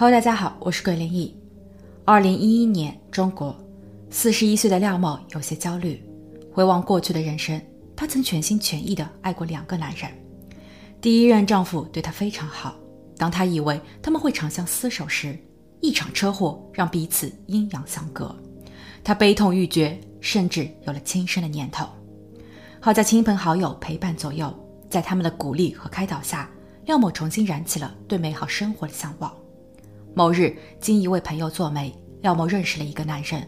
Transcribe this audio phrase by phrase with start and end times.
[0.00, 1.36] Hello，大家好，我是桂林毅。
[2.06, 3.54] 二零一一年，中国
[4.08, 6.02] 四十一岁的廖某有些焦虑，
[6.50, 7.60] 回望过去的人生，
[7.94, 10.10] 她曾全心全意地爱过两个男人。
[11.02, 12.74] 第一任丈夫对她非常好，
[13.18, 15.38] 当她以为他们会长相厮守时，
[15.80, 18.34] 一场车祸让彼此阴阳相隔，
[19.04, 21.86] 她悲痛欲绝，甚至有了轻生的念头。
[22.80, 24.50] 好在亲朋好友陪伴左右，
[24.88, 26.50] 在他们的鼓励和开导下，
[26.86, 29.30] 廖某重新燃起了对美好生活的向往。
[30.14, 33.46] 某日，经一位朋友做媒，廖某认识了一个男人，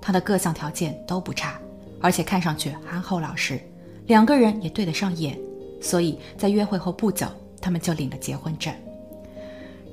[0.00, 1.60] 他的各项条件都不差，
[2.00, 3.60] 而且看上去憨厚老实，
[4.06, 5.38] 两个人也对得上眼，
[5.80, 7.26] 所以在约会后不久，
[7.60, 8.72] 他们就领了结婚证。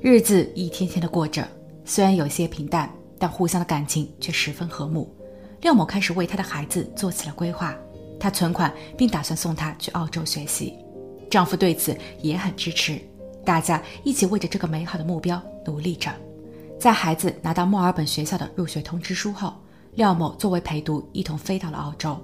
[0.00, 1.46] 日子一天天的过着，
[1.84, 5.12] 虽然有些平淡，但互相的感情却十分和睦。
[5.60, 7.76] 廖某开始为他的孩子做起了规划，
[8.18, 10.74] 他存款并打算送他去澳洲学习，
[11.30, 13.00] 丈夫对此也很支持。
[13.44, 16.10] 大家一起为着这个美好的目标努力着。
[16.78, 19.54] 在孩子拿到墨尔本学校的入学通知书后，
[19.94, 22.20] 廖某作为陪读一同飞到了澳洲。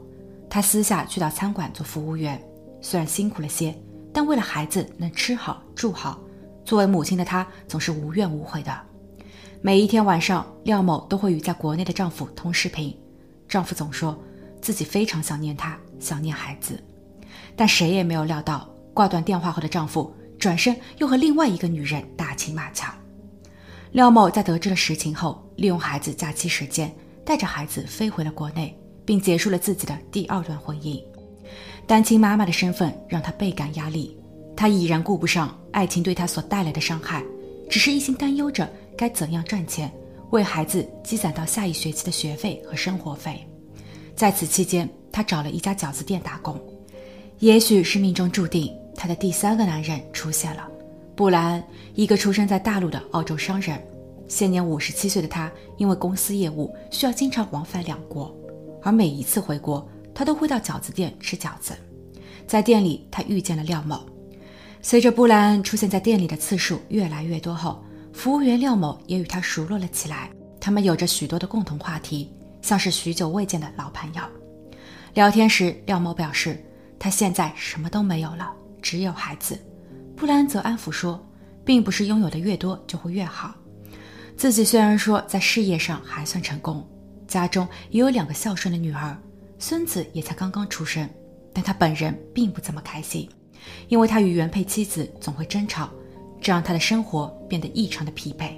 [0.50, 2.42] 他私下去到餐馆做服务员，
[2.80, 3.75] 虽然辛苦了些，
[4.12, 6.19] 但为了孩子能吃好住好，
[6.64, 8.77] 作为母亲的她总是无怨无悔的。
[9.60, 12.97] 每一天晚上，廖某都会与在国内的丈夫通视频，
[13.48, 14.19] 丈夫总说
[14.60, 16.82] 自己非常想念她，想念孩子，
[17.55, 20.12] 但谁也没有料到，挂断电话后的丈夫。
[20.39, 22.92] 转身又和另外一个女人打情骂俏。
[23.92, 26.94] 廖某在得知了实情后，利用孩子假期时间，
[27.25, 31.03] 带着孩子飞回了国内，并结束了自己的第二段婚姻。
[31.86, 34.14] 单亲妈妈的身份让她倍感压力，
[34.55, 37.25] 她已然顾不上爱情对她所带来的伤害，
[37.70, 39.91] 只是一心担忧着该怎样赚钱，
[40.31, 43.42] 为孩子积攒到下一学期的学费和生活费。
[44.14, 46.61] 在此期间，她找了一家饺子店打工。
[47.39, 48.70] 也许是命中注定。
[48.98, 50.68] 她的第三个男人出现了，
[51.14, 51.64] 布莱恩，
[51.94, 53.81] 一个出生在大陆的澳洲商人。
[54.26, 58.37] 现年五十七岁的他，因为公司业务需要经常往返两国，
[58.82, 61.75] 而每一次回国，他都会到饺子店吃饺子。
[62.44, 64.00] 在店里，他遇见了廖某。
[64.82, 67.81] 随着布莱恩出现在店里的次数越来越多后，
[68.12, 70.28] 服务员廖某也与他熟络了起来。
[70.60, 72.28] 他们有着许多的共同话题，
[72.62, 74.22] 像是许久未见的老朋友。
[75.14, 76.60] 聊天时，廖某表示，
[76.98, 78.53] 他现在什么都没有了。
[78.88, 79.60] 只有孩子，
[80.16, 81.22] 布兰则安抚说，
[81.62, 83.54] 并不是拥有的越多就会越好。
[84.34, 86.88] 自己虽然说在事业上还算成功，
[87.26, 89.15] 家中也有两个孝顺的女儿，
[89.59, 91.06] 孙子也才刚刚出生，
[91.53, 93.28] 但他本人并不怎么开心，
[93.88, 95.91] 因为他与原配妻子总会争吵，
[96.41, 98.57] 这让他的生活变得异常的疲惫。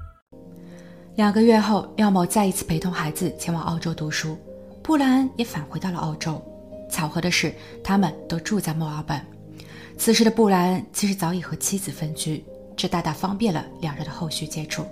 [1.15, 4.37] 两个月后，廖某再一次陪同孩子前往澳洲读书，
[4.81, 6.41] 布莱恩也返回到了澳洲。
[6.89, 9.19] 巧合的是，他们都住在墨尔本。
[9.97, 12.43] 此时的布莱恩其实早已和妻子分居，
[12.77, 14.85] 这大大方便了两人的后续接触。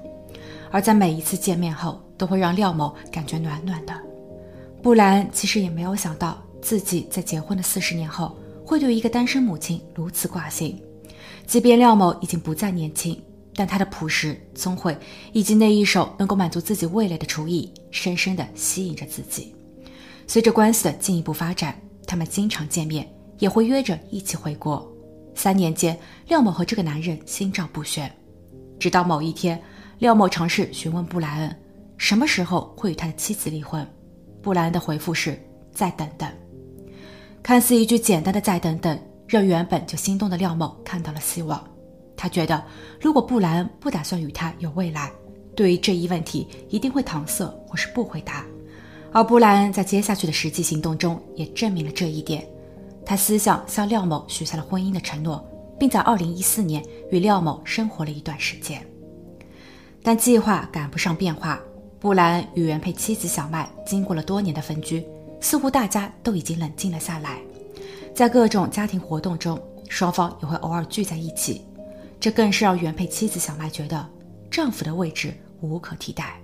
[0.71, 3.93] 而在每一次见面后，都会让廖某感觉暖暖的。
[4.83, 8.35] 布莱恩其实也没有想到，自己在结婚的四十年后，
[8.65, 10.79] 会对一个单身母亲如此挂心。
[11.47, 13.19] 即便廖某已经不再年轻。
[13.59, 14.97] 但他的朴实、聪慧
[15.33, 19.53] 以及那一手能够满足自己味蕾的厨艺，深深地吸引着自己。
[20.25, 21.77] 随着关系的进一步发展，
[22.07, 23.05] 他们经常见面，
[23.37, 24.89] 也会约着一起回国。
[25.35, 25.99] 三年间，
[26.29, 28.09] 廖某和这个男人心照不宣。
[28.79, 29.61] 直到某一天，
[29.97, 31.53] 廖某尝试询问布莱恩，
[31.97, 33.85] 什么时候会与他的妻子离婚。
[34.41, 35.37] 布莱恩的回复是
[35.75, 36.31] ：“再等等。”
[37.43, 38.97] 看似一句简单的“再等等”，
[39.27, 41.61] 让原本就心动的廖某看到了希望。
[42.21, 42.61] 他觉得，
[42.99, 45.09] 如果布莱恩不打算与他有未来，
[45.55, 48.45] 对于这一问题一定会搪塞或是不回答。
[49.13, 52.45] 而布莱恩在接下去的实际行动中也证明了这一点。
[53.05, 55.41] 他私下向廖某许下了婚姻的承诺，
[55.79, 58.85] 并在2014年与廖某生活了一段时间。
[60.03, 61.57] 但计划赶不上变化，
[62.01, 65.01] 布莱恩与原配妻子小麦经过了多年的分居，
[65.39, 67.39] 似乎大家都已经冷静了下来。
[68.13, 69.57] 在各种家庭活动中，
[69.87, 71.65] 双方也会偶尔聚在一起。
[72.19, 74.07] 这更是让原配妻子小麦觉得
[74.51, 76.39] 丈夫的位置无可替代，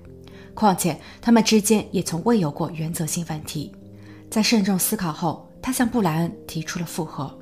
[0.54, 3.72] 况且他们之间也从未有过原则性问题。
[4.30, 7.38] 在慎重思考后，他向布莱恩提出了复合。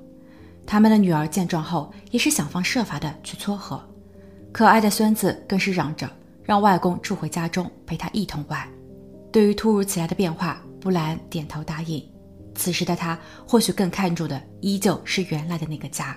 [0.66, 3.84] 他们的女儿见状后，也是想方设法的去撮合。
[4.52, 6.10] 可爱的孙子更是嚷着
[6.44, 8.68] 让外公住回家中陪他一同玩。
[9.32, 12.04] 对于突如其来的变化，布莱恩点头答应。
[12.56, 16.16] 此时的他或许更看重的依旧是原来的那个家，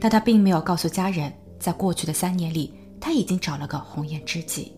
[0.00, 4.72] 但他并没有告诉家人，在过去的三年里，他已经找了个红颜知己。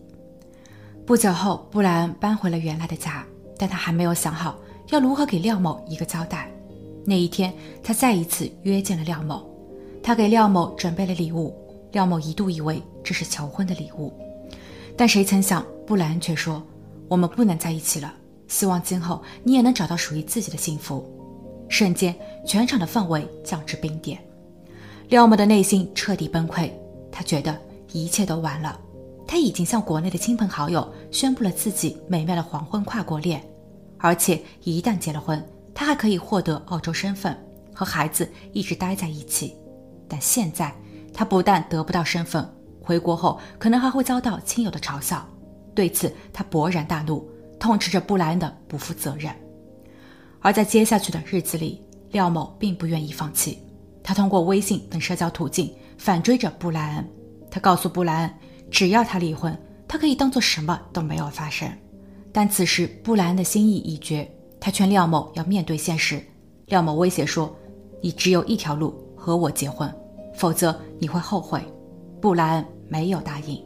[1.05, 3.25] 不久后，布兰搬回了原来的家，
[3.57, 4.59] 但他还没有想好
[4.89, 6.51] 要如何给廖某一个交代。
[7.05, 9.49] 那一天，他再一次约见了廖某，
[10.01, 11.57] 他给廖某准备了礼物。
[11.91, 14.11] 廖某一度以为这是求婚的礼物，
[14.97, 16.61] 但谁曾想，布兰却说
[17.07, 18.11] ：“我们不能在一起了，
[18.47, 21.07] 希望今后你也能找到属于自己的幸福。”
[21.69, 22.15] 瞬间，
[22.47, 24.17] 全场的氛围降至冰点。
[25.13, 26.71] 廖某的内心彻底崩溃，
[27.11, 27.55] 他觉得
[27.91, 28.81] 一切都完了。
[29.27, 33.39] 他已经向国内的亲朋好友宣布了自己美妙的黄昏跨国恋，
[33.99, 35.39] 而且一旦结了婚。
[35.71, 37.37] 他还可以获得澳洲身份，
[37.75, 39.55] 和孩子一直待在一起。
[40.07, 40.73] 但现在，
[41.13, 42.51] 他不但得不到身份，
[42.81, 45.23] 回国后可能还会遭到亲友的嘲笑。
[45.75, 47.23] 对此，他勃然大怒，
[47.59, 49.31] 痛斥着布莱恩的不负责任。
[50.39, 53.59] 而在接下去的日子里，廖某并不愿意放弃，
[54.03, 57.09] 他通过微信等社交途径反追着布莱恩。
[57.49, 58.33] 他告诉布莱恩，
[58.69, 59.57] 只要他离婚，
[59.87, 61.69] 他可以当做什么都没有发生。
[62.31, 64.29] 但此时，布莱恩的心意已决。
[64.59, 66.21] 他劝廖某要面对现实，
[66.67, 67.53] 廖某威胁说
[68.01, 69.93] ：“你只有一条路，和我结婚，
[70.33, 71.61] 否则你会后悔。”
[72.19, 73.61] 布莱恩没有答应。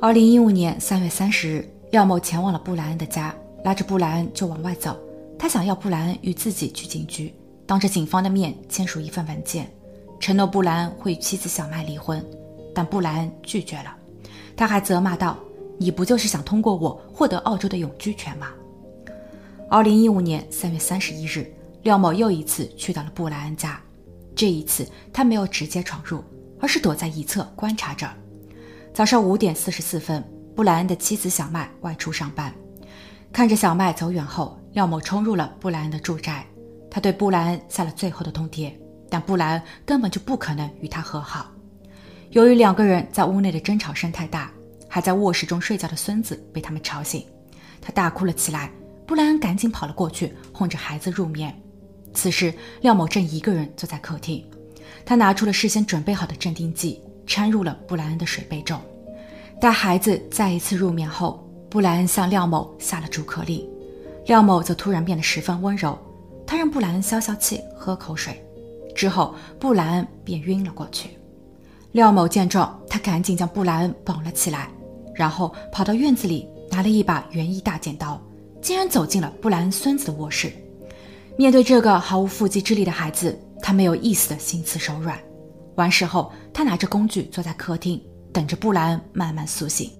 [0.00, 4.96] 二零一五年三月三十日，廖某前往了布莱恩的家，拉着布莱恩就往外走。
[5.38, 7.34] 他想要布莱恩与自己去警局，
[7.66, 9.70] 当着警方的面签署一份文件，
[10.20, 12.24] 承诺布莱恩会与妻子小麦离婚。
[12.74, 13.94] 但布莱恩拒绝了，
[14.56, 15.38] 他还责骂道
[15.78, 18.48] ：“你不就是想通过我获得澳洲的永居权吗？”
[19.70, 21.50] 二零一五年三月三十一日，
[21.82, 23.80] 廖某又一次去到了布莱恩家。
[24.34, 26.22] 这一次，他没有直接闯入，
[26.60, 28.10] 而是躲在一侧观察着。
[28.92, 30.22] 早上五点四十四分，
[30.54, 32.52] 布莱恩的妻子小麦外出上班，
[33.32, 36.44] 看着小麦走远后，廖某冲入了布莱恩的住宅。
[36.94, 38.72] 他对布莱恩下了最后的通牒，
[39.10, 41.50] 但布莱恩根本就不可能与他和好。
[42.30, 44.48] 由于两个人在屋内的争吵声太大，
[44.88, 47.26] 还在卧室中睡觉的孙子被他们吵醒，
[47.80, 48.70] 他大哭了起来。
[49.08, 51.52] 布莱恩赶紧跑了过去，哄着孩子入眠。
[52.12, 54.46] 此时，廖某正一个人坐在客厅，
[55.04, 58.80] 他拿出了事先准备好的镇定剂，掺入了布莱恩的水杯中。
[59.60, 63.68] 待孩子再一次入眠后，布莱恩向廖某下了逐客令，
[64.26, 65.98] 廖某则突然变得十分温柔，
[66.54, 68.40] 他让布莱恩消消气，喝口水。
[68.94, 71.10] 之后，布莱恩便晕了过去。
[71.90, 74.70] 廖某见状，他赶紧将布莱恩绑了起来，
[75.16, 78.22] 然后跑到院子里拿了一把园艺大剪刀。
[78.62, 80.52] 竟然走进了布莱恩孙子的卧室。
[81.36, 85.18] 面对这个毫无缚鸡之力的孩子，他没有一丝的心慈手软。
[85.74, 88.00] 完事后，他拿着工具坐在客厅，
[88.32, 89.90] 等着布莱恩慢慢苏醒。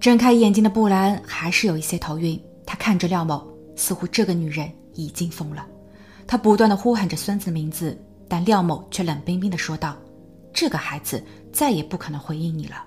[0.00, 3.46] 睁开眼睛的布莱恩还是有一些头晕，他看着廖某，
[3.76, 4.68] 似乎这个女人
[4.98, 5.66] 已经疯了。
[6.26, 7.96] 他不断的呼喊着孙子名字，
[8.28, 9.96] 但廖某却冷冰冰的说道
[10.52, 12.84] ：“这个孩子再也不可能回应你了。”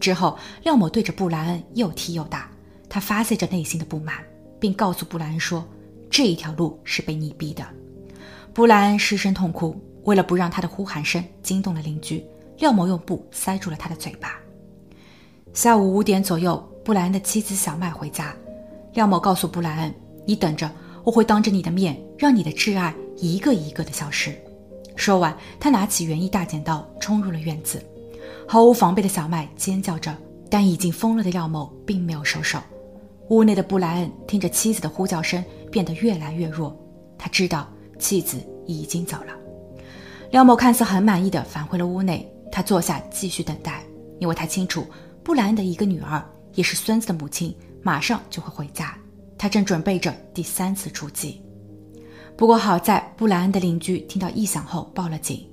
[0.00, 2.48] 之后，廖某对着布莱恩又踢又打。
[2.88, 4.16] 他发泄着内心的不满，
[4.58, 5.66] 并告诉布莱恩说
[6.08, 7.64] ：“这一条路是被你逼的。”
[8.54, 9.76] 布莱恩失声痛哭。
[10.04, 12.24] 为了不让他的呼喊声惊动了邻居，
[12.56, 14.40] 廖某用布塞住了他的嘴巴。
[15.52, 18.34] 下午五点左右，布莱恩的妻子小麦回家，
[18.94, 20.68] 廖某告诉布莱恩：“你等着，
[21.04, 24.34] 我会当着你的面让你的挚爱一个一个的消失。”
[24.96, 27.82] 说完，他拿起园艺大剪刀冲入了院子。
[28.46, 30.14] 毫无防备的小麦尖叫着，
[30.50, 32.58] 但已经疯了的廖某并没有收手。
[33.28, 36.76] 屋内的布莱恩听着妻子的呼叫声，变得越来越弱。
[37.16, 39.32] 他知道妻子已经走了。
[40.32, 43.84] 廖某看似很满意的返回了屋内，他坐下继续等待，
[44.18, 44.84] 因为他清楚
[45.22, 46.22] 布莱恩的一个女儿，
[46.54, 48.96] 也是孙子的母亲，马上就会回家。
[49.40, 51.40] 他正准备着第三次出击。
[52.36, 55.48] 不过好在布莱恩的邻居听到异响后报了警，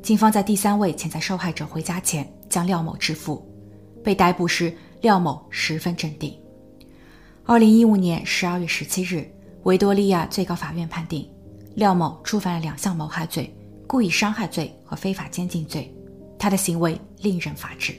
[0.00, 3.44] 警方在第三位潜在受害者回家前将廖某制服。
[4.04, 6.32] 被逮捕时，廖某十分镇定。
[7.44, 9.28] 二零一五年十二月十七日，
[9.64, 11.28] 维多利亚最高法院判定
[11.74, 13.52] 廖某触犯了两项谋害罪、
[13.88, 15.92] 故意伤害罪和非法监禁罪。
[16.38, 17.92] 他的行为令人发指。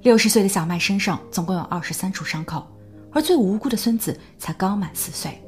[0.00, 2.66] 六十岁的小麦身上总共有二十三处伤口，
[3.14, 5.40] 而最无辜的孙子才刚满四岁。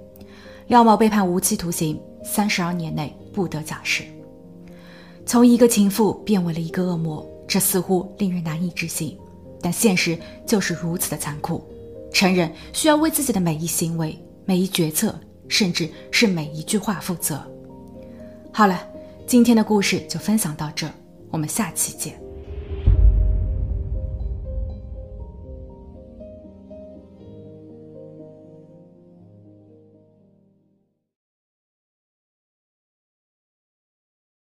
[0.68, 4.04] 廖某被判无期徒刑，三十二年内不得假释。
[5.26, 9.18] 从一个情妇变为了一个恶魔，这似乎令人难以置信，
[9.60, 11.62] 但现实就是如此的残酷。
[12.12, 15.14] 成人需要为自己的每一行为、每一决策，
[15.48, 17.40] 甚至是每一句话负责。
[18.52, 18.80] 好了，
[19.26, 20.88] 今天的故事就分享到这，
[21.30, 22.25] 我们下期见。